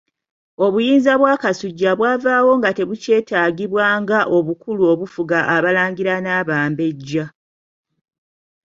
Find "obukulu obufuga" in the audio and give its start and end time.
4.37-5.39